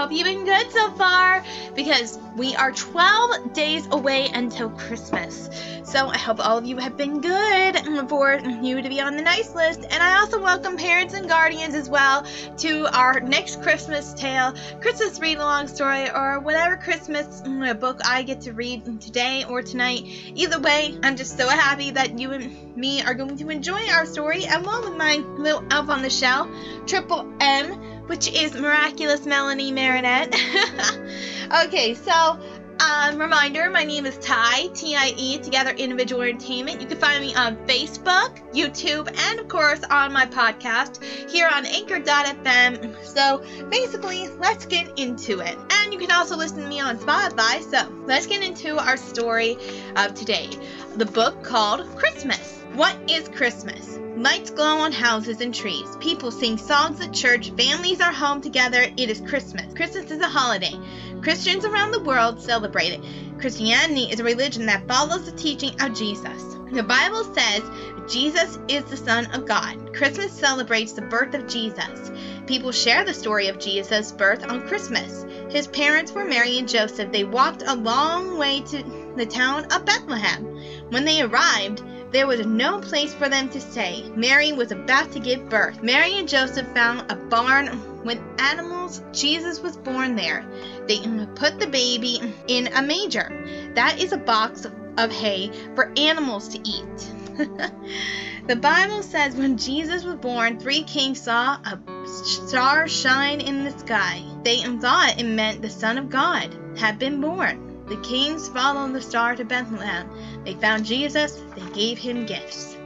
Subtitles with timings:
[0.00, 1.44] hope you've been good so far
[1.76, 5.50] because we are 12 days away until Christmas.
[5.84, 9.22] So I hope all of you have been good for you to be on the
[9.22, 9.80] nice list.
[9.90, 12.24] And I also welcome parents and guardians as well
[12.58, 18.22] to our next Christmas tale, Christmas read along story, or whatever Christmas mm, book I
[18.22, 20.04] get to read today or tonight.
[20.34, 24.06] Either way, I'm just so happy that you and me are going to enjoy our
[24.06, 26.48] story along with my little elf on the shelf,
[26.86, 30.34] Triple M which is Miraculous Melanie Marinette.
[31.64, 32.40] okay, so
[32.80, 36.80] um, reminder, my name is Ty, T-I-E, Together Individual Entertainment.
[36.80, 41.64] You can find me on Facebook, YouTube, and of course on my podcast here on
[41.64, 42.96] Anchor.fm.
[43.04, 45.56] So basically, let's get into it.
[45.70, 47.62] And you can also listen to me on Spotify.
[47.62, 49.56] So let's get into our story
[49.94, 50.50] of today.
[50.96, 52.59] The book called Christmas.
[52.74, 53.98] What is Christmas?
[54.16, 55.96] Lights glow on houses and trees.
[55.98, 57.50] People sing songs at church.
[57.50, 58.82] Families are home together.
[58.96, 59.74] It is Christmas.
[59.74, 60.74] Christmas is a holiday.
[61.20, 63.40] Christians around the world celebrate it.
[63.40, 66.56] Christianity is a religion that follows the teaching of Jesus.
[66.70, 67.62] The Bible says
[68.08, 69.92] Jesus is the Son of God.
[69.92, 72.12] Christmas celebrates the birth of Jesus.
[72.46, 75.24] People share the story of Jesus' birth on Christmas.
[75.50, 77.10] His parents were Mary and Joseph.
[77.10, 80.44] They walked a long way to the town of Bethlehem.
[80.90, 84.10] When they arrived, there was no place for them to stay.
[84.16, 85.82] Mary was about to give birth.
[85.82, 89.02] Mary and Joseph found a barn with animals.
[89.12, 90.44] Jesus was born there.
[90.88, 90.98] They
[91.36, 93.72] put the baby in a manger.
[93.74, 94.66] That is a box
[94.96, 97.12] of hay for animals to eat.
[98.46, 103.78] the Bible says when Jesus was born, three kings saw a star shine in the
[103.78, 104.22] sky.
[104.42, 107.69] They thought it meant the Son of God had been born.
[107.90, 110.08] The kings followed the star to Bethlehem.
[110.44, 112.76] They found Jesus, they gave him gifts.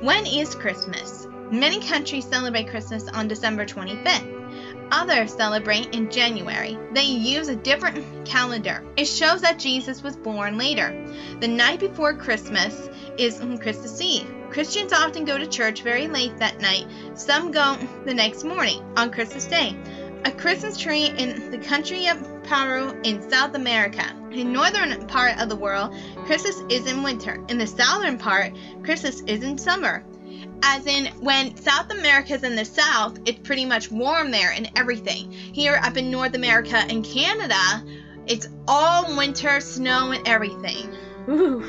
[0.00, 1.26] When is Christmas?
[1.50, 4.88] Many countries celebrate Christmas on December 25th.
[4.90, 6.78] Others celebrate in January.
[6.94, 8.82] They use a different calendar.
[8.96, 11.06] It shows that Jesus was born later.
[11.40, 12.88] The night before Christmas
[13.18, 14.32] is Christmas Eve.
[14.48, 16.86] Christians often go to church very late that night.
[17.12, 17.76] Some go
[18.06, 19.76] the next morning on Christmas Day.
[20.24, 24.17] A Christmas tree in the country of Peru in South America.
[24.30, 25.94] In the northern part of the world,
[26.26, 27.42] Christmas is in winter.
[27.48, 28.52] In the southern part,
[28.82, 30.04] Christmas is in summer.
[30.62, 34.70] As in, when South America is in the south, it's pretty much warm there and
[34.76, 35.30] everything.
[35.30, 37.84] Here up in North America and Canada,
[38.26, 40.94] it's all winter, snow, and everything.
[41.28, 41.64] Ooh.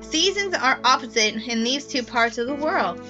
[0.00, 3.00] Seasons are opposite in these two parts of the world.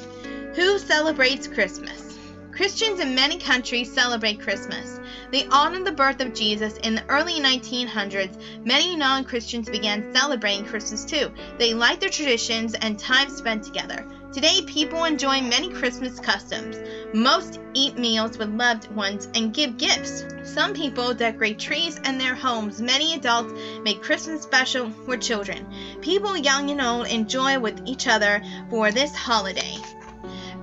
[0.54, 2.18] Who celebrates Christmas?
[2.50, 5.00] Christians in many countries celebrate Christmas.
[5.34, 8.64] They honored the birth of Jesus in the early 1900s.
[8.64, 11.32] Many non Christians began celebrating Christmas too.
[11.58, 14.06] They liked their traditions and time spent together.
[14.32, 16.76] Today, people enjoy many Christmas customs.
[17.12, 20.24] Most eat meals with loved ones and give gifts.
[20.44, 22.80] Some people decorate trees in their homes.
[22.80, 25.66] Many adults make Christmas special for children.
[26.00, 28.40] People young and old enjoy with each other
[28.70, 29.78] for this holiday.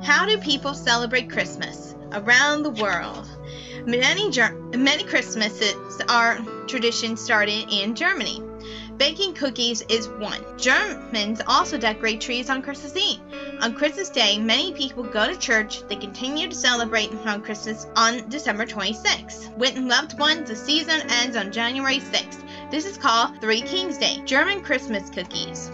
[0.02, 3.28] How do people celebrate Christmas around the world?
[3.86, 4.30] Many,
[4.78, 6.38] many Christmases are
[6.68, 8.44] traditions started in Germany.
[8.97, 10.40] Baking cookies is one.
[10.59, 13.19] Germans also decorate trees on Christmas Eve.
[13.62, 15.81] On Christmas Day, many people go to church.
[15.88, 19.58] They continue to celebrate on Christmas on December 26th.
[19.58, 22.69] With loved ones, the season ends on January 6th.
[22.69, 24.22] This is called Three Kings Day.
[24.25, 25.72] German Christmas cookies.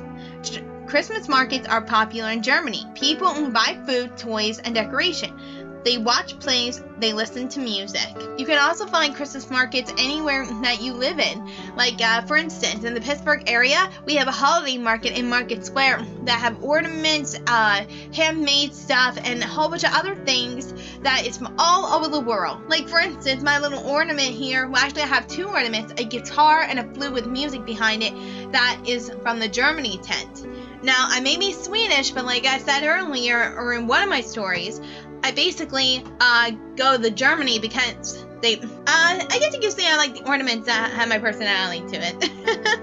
[0.88, 2.86] Christmas markets are popular in Germany.
[2.96, 5.57] People buy food, toys, and decoration.
[5.88, 8.10] They watch plays, they listen to music.
[8.38, 11.50] You can also find Christmas markets anywhere that you live in.
[11.78, 15.66] Like, uh, for instance, in the Pittsburgh area, we have a holiday market in Market
[15.66, 21.26] Square that have ornaments, uh, handmade stuff, and a whole bunch of other things that
[21.26, 22.68] is from all over the world.
[22.68, 26.64] Like, for instance, my little ornament here, well, actually, I have two ornaments a guitar
[26.64, 28.12] and a flute with music behind it
[28.52, 30.46] that is from the Germany tent.
[30.84, 34.22] Now, I may be Swedish, but like I said earlier, or in one of my
[34.22, 34.80] stories,
[35.28, 39.98] I basically uh, go to Germany because they, uh, I guess you could say I
[39.98, 42.80] like the ornaments that have my personality to it.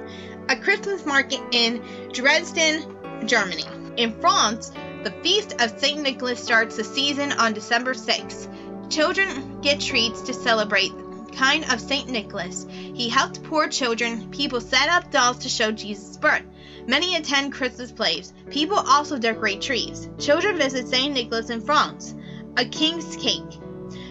[0.51, 1.83] a Christmas market in
[2.13, 2.85] Dresden,
[3.27, 3.65] Germany.
[3.97, 4.73] In France,
[5.05, 6.03] the feast of St.
[6.03, 8.91] Nicholas starts the season on December 6th.
[8.91, 10.93] Children get treats to celebrate
[11.35, 12.11] kind of St.
[12.11, 12.67] Nicholas.
[12.69, 14.31] He helped poor children.
[14.31, 16.43] People set up dolls to show Jesus' birth.
[16.87, 18.35] Many attend Christmas plays.
[18.51, 20.11] People also decorate trees.
[20.19, 21.15] Children visit St.
[21.15, 22.15] Nicholas in France.
[22.57, 23.43] A king's cake.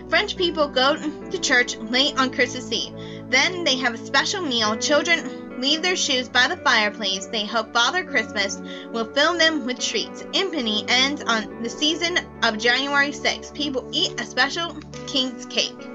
[0.10, 2.94] French people go to church late on Christmas Eve.
[3.30, 4.76] Then they have a special meal.
[4.78, 7.26] Children leave their shoes by the fireplace.
[7.28, 8.62] They hope Father Christmas
[8.92, 10.22] will fill them with treats.
[10.34, 13.54] Epiphany ends on the season of January 6th.
[13.54, 14.76] People eat a special
[15.08, 15.88] king's cake.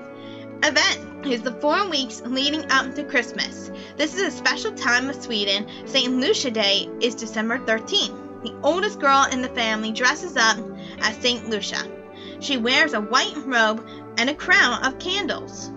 [0.62, 3.70] Advent is the four weeks leading up to Christmas.
[3.96, 5.66] This is a special time of Sweden.
[5.84, 6.14] St.
[6.14, 8.42] Lucia Day is December 13th.
[8.42, 10.56] The oldest girl in the family dresses up
[11.00, 11.50] as St.
[11.50, 11.97] Lucia.
[12.40, 13.86] She wears a white robe
[14.16, 15.70] and a crown of candles.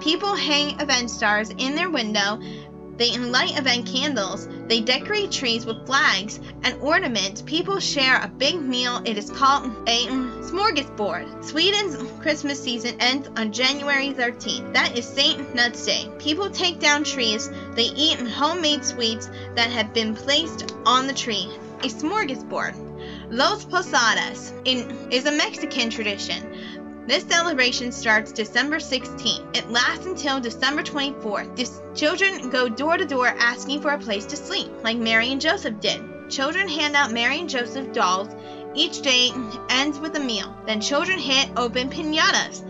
[0.00, 2.40] People hang Advent stars in their window
[2.96, 4.46] they light Advent candles.
[4.68, 7.42] They decorate trees with flags and ornaments.
[7.42, 9.00] People share a big meal.
[9.04, 11.42] It is called a smorgasbord.
[11.44, 14.74] Sweden's Christmas season ends on January 13th.
[14.74, 15.54] That is St.
[15.54, 16.10] Knut's Day.
[16.18, 17.50] People take down trees.
[17.74, 21.48] They eat homemade sweets that have been placed on the tree.
[21.80, 22.91] A smorgasbord.
[23.32, 27.06] Los Posadas in, is a Mexican tradition.
[27.06, 29.56] This celebration starts December 16th.
[29.56, 31.56] It lasts until December 24th.
[31.56, 35.40] The children go door to door asking for a place to sleep, like Mary and
[35.40, 36.28] Joseph did.
[36.28, 38.28] Children hand out Mary and Joseph dolls.
[38.74, 39.30] Each day
[39.70, 40.54] ends with a meal.
[40.66, 42.62] Then children hit open pinatas.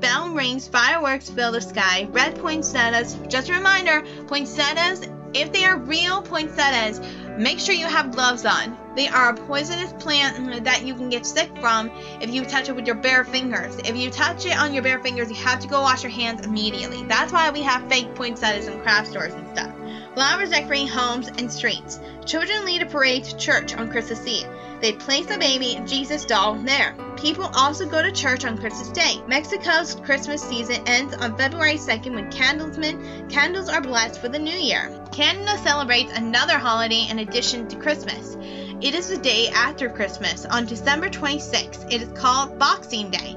[0.00, 3.18] Bell rings, fireworks fill the sky, red poinsettias.
[3.28, 7.00] Just a reminder poinsettias, if they are real poinsettias,
[7.38, 8.76] make sure you have gloves on.
[8.96, 11.90] They are a poisonous plant that you can get sick from
[12.20, 13.76] if you touch it with your bare fingers.
[13.78, 16.46] If you touch it on your bare fingers, you have to go wash your hands
[16.46, 17.04] immediately.
[17.04, 19.72] That's why we have fake poinsettias in craft stores and stuff.
[20.14, 22.00] Flowers decorate homes and streets.
[22.24, 24.48] Children lead a parade to church on Christmas Eve.
[24.80, 26.94] They place a baby Jesus doll there.
[27.16, 29.22] People also go to church on Christmas Day.
[29.26, 33.30] Mexico's Christmas season ends on February 2nd when Candlemas.
[33.30, 35.02] Candles are blessed for the new year.
[35.12, 38.36] Canada celebrates another holiday in addition to Christmas.
[38.82, 41.90] It is the day after Christmas, on December 26th.
[41.90, 43.34] It is called Boxing Day.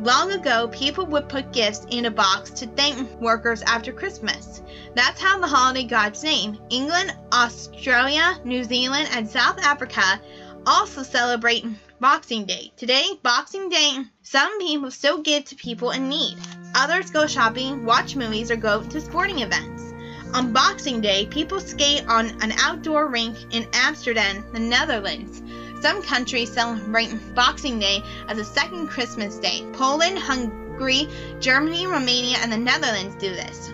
[0.00, 4.60] Long ago, people would put gifts in a box to thank workers after Christmas.
[4.94, 6.58] That's how the holiday got its name.
[6.68, 10.20] England, Australia, New Zealand, and South Africa
[10.66, 11.64] also celebrate
[12.00, 12.72] Boxing Day.
[12.76, 16.36] Today, Boxing Day, some people still give to people in need.
[16.74, 19.92] Others go shopping, watch movies, or go to sporting events.
[20.34, 25.42] On Boxing Day, people skate on an outdoor rink in Amsterdam, the Netherlands.
[25.82, 29.66] Some countries celebrate Boxing Day as a second Christmas day.
[29.72, 31.08] Poland, Hungary,
[31.40, 33.72] Germany, Romania, and the Netherlands do this.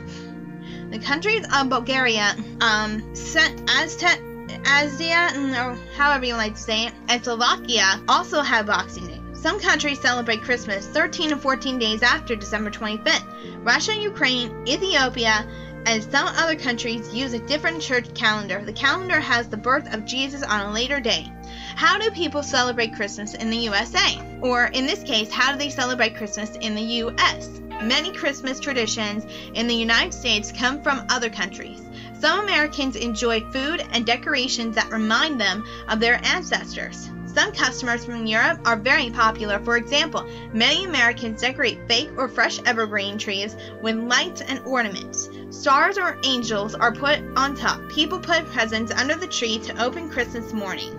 [0.91, 3.03] The countries of Bulgaria, um,
[3.69, 9.21] Aztec, Azia, or however you like to say it, and Slovakia also have Boxing Day.
[9.35, 13.65] Some countries celebrate Christmas 13 to 14 days after December 25th.
[13.65, 15.47] Russia, Ukraine, Ethiopia,
[15.87, 18.63] and some other countries use a different church calendar.
[18.65, 21.31] The calendar has the birth of Jesus on a later day.
[21.77, 24.21] How do people celebrate Christmas in the USA?
[24.43, 27.61] Or in this case, how do they celebrate Christmas in the US?
[27.83, 29.25] Many Christmas traditions
[29.55, 31.81] in the United States come from other countries.
[32.21, 37.11] Some Americans enjoy food and decorations that remind them of their ancestors.
[37.27, 39.61] Some customers from Europe are very popular.
[39.61, 45.29] For example, many Americans decorate fake or fresh evergreen trees with lights and ornaments.
[45.51, 47.81] Stars or angels are put on top.
[47.91, 50.93] People put presents under the tree to open Christmas morning.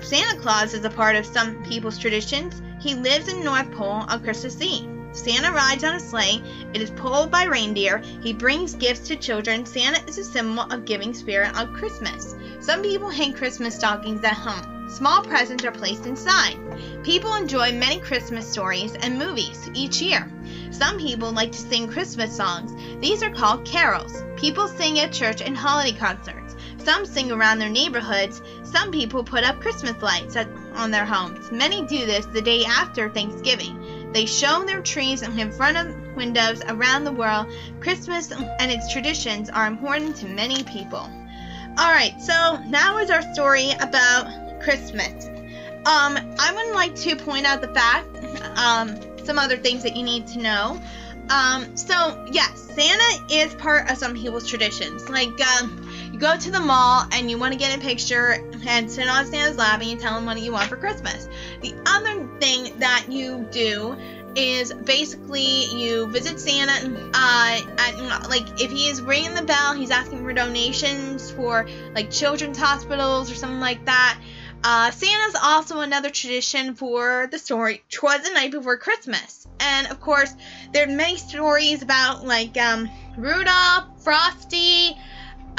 [0.00, 2.62] Santa Claus is a part of some people's traditions.
[2.78, 4.99] He lives in North Pole on Christmas Eve.
[5.12, 6.42] Santa rides on a sleigh.
[6.72, 7.98] It is pulled by reindeer.
[8.22, 9.66] He brings gifts to children.
[9.66, 12.36] Santa is a symbol of giving spirit on Christmas.
[12.60, 14.88] Some people hang Christmas stockings at home.
[14.90, 16.56] Small presents are placed inside.
[17.04, 20.30] People enjoy many Christmas stories and movies each year.
[20.70, 22.72] Some people like to sing Christmas songs.
[23.00, 24.24] These are called carols.
[24.36, 26.56] People sing at church and holiday concerts.
[26.78, 28.42] Some sing around their neighborhoods.
[28.64, 30.36] Some people put up Christmas lights
[30.74, 31.52] on their homes.
[31.52, 33.89] Many do this the day after Thanksgiving.
[34.12, 37.46] They show their trees in front of windows around the world.
[37.80, 41.08] Christmas and its traditions are important to many people.
[41.78, 45.26] Alright, so now is our story about Christmas.
[45.86, 48.06] Um, I would like to point out the fact,
[48.58, 50.80] um, some other things that you need to know.
[51.30, 55.08] Um, so yes, Santa is part of some people's traditions.
[55.08, 55.79] Like, um,
[56.12, 58.36] you go to the mall and you want to get a picture
[58.66, 61.28] and sit on Santa's lap and you tell him what you want for Christmas.
[61.60, 63.96] The other thing that you do
[64.36, 67.10] is basically you visit Santa.
[67.14, 72.10] Uh, at, like if he is ringing the bell, he's asking for donations for like
[72.10, 74.18] children's hospitals or something like that.
[74.62, 79.46] Uh, Santa's also another tradition for the story Twas the Night Before Christmas.
[79.58, 80.32] And of course,
[80.72, 84.96] there are many stories about like um, Rudolph, Frosty,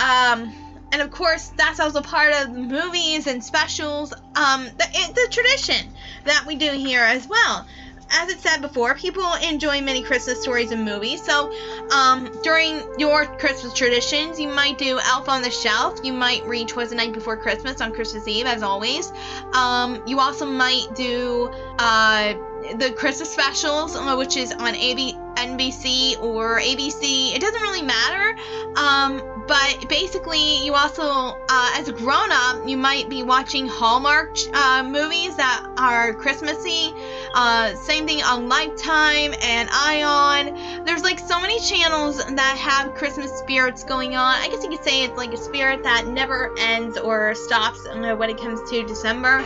[0.01, 0.53] um,
[0.91, 5.93] and of course, that's also part of movies and specials, um, the, the tradition
[6.25, 7.65] that we do here as well
[8.13, 11.24] as it said before, people enjoy many Christmas stories and movies.
[11.24, 11.51] So,
[11.91, 16.00] um, during your Christmas traditions, you might do Elf on the Shelf.
[16.03, 19.12] You might read Twas the Night Before Christmas on Christmas Eve, as always.
[19.53, 22.34] Um, you also might do uh,
[22.75, 27.34] the Christmas specials, uh, which is on AB- NBC or ABC.
[27.34, 28.38] It doesn't really matter.
[28.75, 34.38] Um, but basically, you also, uh, as a grown up, you might be watching Hallmark
[34.53, 36.93] uh, movies that are Christmassy.
[37.34, 40.86] Uh, same thing on Lifetime and Ion.
[40.86, 44.36] There's like so many channels that have Christmas spirits going on.
[44.36, 48.29] I guess you could say it's like a spirit that never ends or stops when
[48.29, 49.43] it comes to December.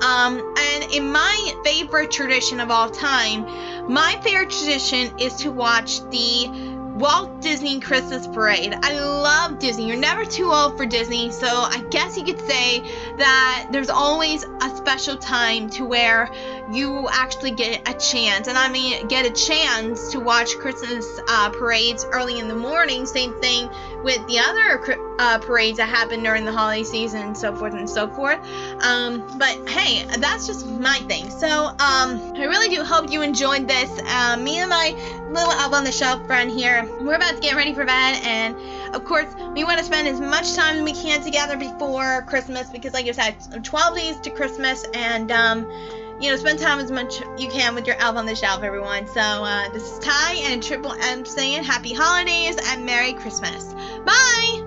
[0.00, 3.44] Um, and in my favorite tradition of all time,
[3.92, 6.71] my favorite tradition is to watch the
[7.02, 8.78] Walt Disney Christmas Parade.
[8.80, 9.88] I love Disney.
[9.88, 12.84] You're never too old for Disney, so I guess you could say
[13.18, 16.30] that there's always a special time to where
[16.72, 21.50] you actually get a chance, and I mean get a chance to watch Christmas uh,
[21.50, 23.06] parades early in the morning.
[23.06, 23.68] Same thing
[24.02, 27.88] with the other uh, parades that happen during the holiday season, and so forth and
[27.88, 28.40] so forth.
[28.82, 31.30] Um, but hey, that's just my thing.
[31.30, 33.90] So um, I really do hope you enjoyed this.
[34.04, 34.94] Uh, me and my
[35.30, 38.56] little elf on the shelf friend here, we're about to get ready for bed, and
[38.92, 42.68] of course, we want to spend as much time as we can together before Christmas
[42.70, 45.66] because, like I said, 12 days to Christmas, and um,
[46.20, 49.06] you know, spend time as much you can with your elf on the shelf, everyone.
[49.08, 53.74] So uh, this is Ty and Triple M saying Happy Holidays and Merry Christmas.
[54.04, 54.60] Bye.